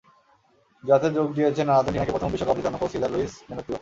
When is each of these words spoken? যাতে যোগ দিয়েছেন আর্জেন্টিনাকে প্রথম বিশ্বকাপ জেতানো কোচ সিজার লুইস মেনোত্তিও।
যাতে 0.83 1.07
যোগ 1.17 1.27
দিয়েছেন 1.37 1.67
আর্জেন্টিনাকে 1.69 2.13
প্রথম 2.15 2.29
বিশ্বকাপ 2.31 2.55
জেতানো 2.57 2.77
কোচ 2.81 2.89
সিজার 2.93 3.11
লুইস 3.13 3.33
মেনোত্তিও। 3.47 3.69